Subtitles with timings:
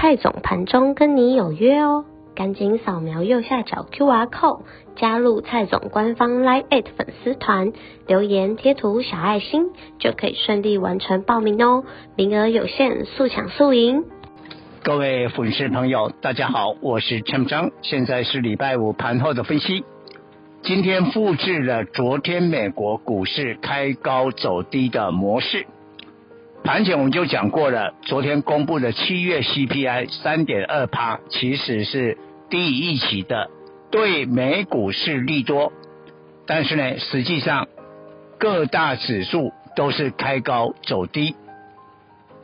[0.00, 4.62] 蔡总盘中跟你有约哦，赶紧扫描右下角 QR code
[4.96, 7.74] 加入蔡总官方 Line@ 粉丝团，
[8.06, 9.66] 留言贴图小爱心
[9.98, 11.84] 就可以顺利完成报名哦，
[12.16, 14.04] 名额有限，速抢速赢。
[14.82, 19.84] 各位粉丝朋友，大家好，我是陈章，现在是礼拜五盘后的分析。
[20.62, 25.66] 今天复制了昨天美国股市开高走低的模式。
[26.62, 33.50] 盘前我们就讲过了，昨天公布的七月 CPI 三点二趴，其实是低于预期的，
[33.90, 35.72] 对美股是利多。
[36.46, 37.66] 但是呢，实际上
[38.38, 41.34] 各大指数都是开高走低。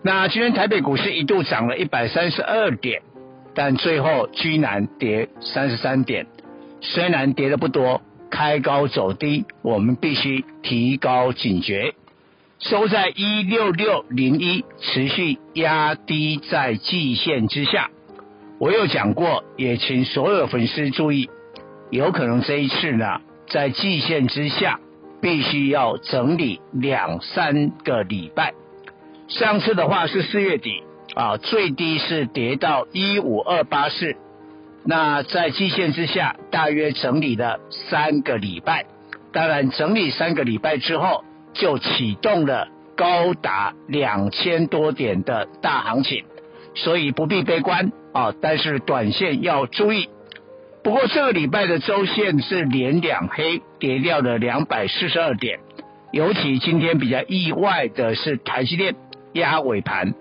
[0.02, 3.02] 那今天台北股市一度涨了一百三十二点，
[3.54, 6.26] 但最后居然跌三十三点。
[6.80, 8.00] 虽然跌的不多，
[8.30, 11.94] 开高走低，我们必须提高警觉。
[12.58, 17.90] 收在一六六零一，持续压低在季线之下。
[18.58, 21.28] 我有讲过，也请所有粉丝注意，
[21.90, 24.80] 有可能这一次呢，在季线之下，
[25.20, 28.54] 必须要整理两三个礼拜。
[29.28, 30.82] 上次的话是四月底
[31.14, 34.16] 啊，最低是跌到一五二八四，
[34.82, 38.86] 那在季线之下，大约整理了三个礼拜。
[39.30, 41.22] 当然，整理三个礼拜之后。
[41.58, 46.24] 就启动了高达两千多点的大行情，
[46.74, 48.32] 所以不必悲观啊。
[48.40, 50.08] 但是短线要注意。
[50.82, 55.58] 不过这个礼拜的周线是连两黑，跌掉了两百四十二点。
[56.12, 58.94] 尤其今天比较意外的是台积电
[59.32, 60.14] 压尾盘，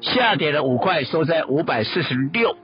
[0.00, 2.56] 下跌了五块，收在五百四十六。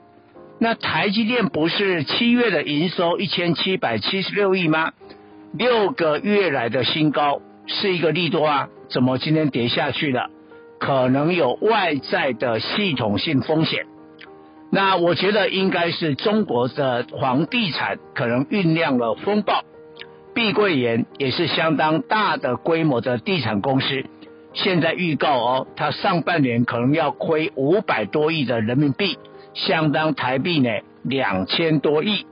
[0.59, 4.93] 那台积电不是七月的营收一千七百七十六亿吗？
[5.53, 10.31] 六个月来的新高是一个利多啊，怎么今天跌下去了？
[10.79, 13.87] 可能有外在的系统性风险。
[14.71, 19.63] 那我觉得应该是中国的房地产可能酝酿了风暴。
[20.35, 24.07] 碧桂园也是相当大的规模的地产公司，
[24.55, 29.19] 现在预告哦，它上半年可能要亏五百多亿的人民币，
[29.53, 30.71] 相当台币呢
[31.03, 32.25] 两千多亿。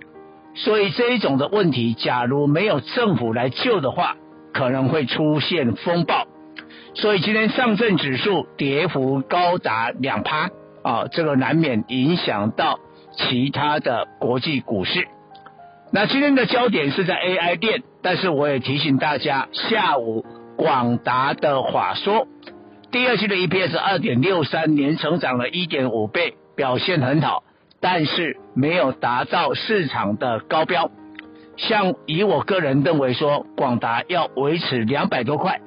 [0.64, 4.16] 所以这一种的问题，假如没有政府来救的话，
[4.52, 6.26] 可能会出现风暴。
[6.94, 10.50] 所以今天上证指数跌幅高达两趴
[10.82, 12.78] 啊，这个难免影响到
[13.12, 15.08] 其他的国际股市。
[15.92, 22.26] 那今天的焦点是在 AI 店，但是我也提醒大家，下午广达的话说，
[22.92, 27.44] 第二季的 EPS 二点六三年成长了一点五倍，表现很好。
[27.80, 30.90] 但是没有达到市场的高标，
[31.56, 35.60] 像以我个人认为说，广达要维持两百多块，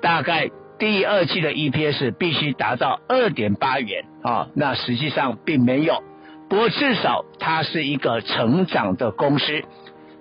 [0.00, 6.02] 大概第二季的 EPS 必须达到二点八元啊，那实际上并没有，
[6.48, 9.64] 不过至少它是一个成长的公司，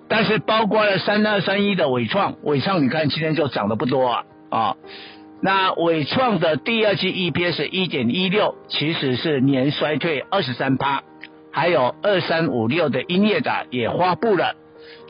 [0.07, 4.75] 但是包括了三二三一的伟创，伟创你看今天就涨得不多啊啊，
[5.43, 11.03] 那伟创的第二季 EPS 一点一六，其实是年衰退二十三趴。
[11.57, 14.53] 还有二三五六的音乐的也发布了，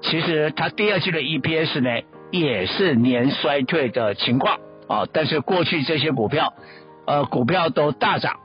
[0.02, 4.58] 其实它第二季的 EPS 呢也是年衰退的情况。
[4.88, 6.54] 啊，但是过去这些股票，
[7.06, 8.38] 呃，股票都大涨，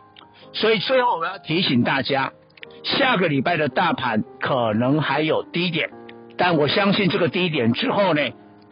[0.52, 2.32] 所以最后我要提醒大家，
[2.82, 5.90] 下个礼拜的大盘可能还有低点，
[6.36, 8.20] 但我相信这个低点之后呢，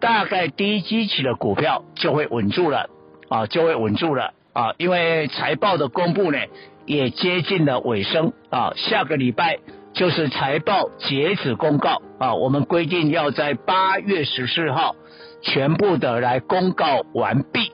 [0.01, 2.91] 大概低基期的股票就会稳住了。
[3.29, 4.33] 啊，就会稳住了。
[4.53, 6.39] 啊，因为财报的公布呢。
[6.87, 9.59] 也接近了尾声啊，下个礼拜
[9.93, 14.97] 就是财报截止公告啊，我们规定要在八月十四号
[15.43, 17.73] 全部的来公告完毕，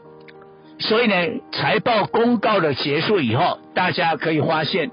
[0.79, 1.14] 所以呢，
[1.53, 4.91] 财报公告的结束以后，大家可以发现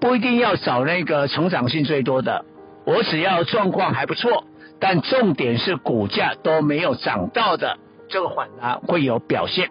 [0.00, 2.44] 不一定要找那个成长性最多的，
[2.84, 4.44] 我只要状况还不错，
[4.80, 7.78] 但重点是股价都没有涨到的，
[8.08, 9.70] 这个反而会有表现，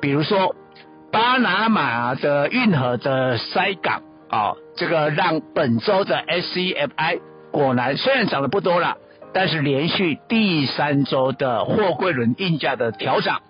[0.00, 0.54] 比如说。
[1.12, 4.00] 巴拿马的运河的塞港
[4.30, 7.20] 啊，这个让本周的 SCFI
[7.50, 8.96] 果然虽然涨得不多了，
[9.34, 13.42] 但是连续第三周的货柜轮运价的调涨，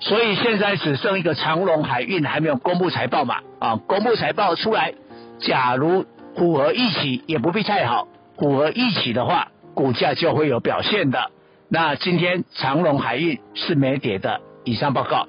[0.00, 4.94] 所以现在只剩一个长荣海运还没有公布财报嘛啊，公布财报出来，
[5.38, 6.04] 假如
[6.36, 8.08] 符合预期也不必太好，
[8.38, 11.30] 符合预期的话，股价就会有表现的。
[11.70, 14.40] 那今天长荣海运是没跌的。
[14.64, 15.28] 以上报告。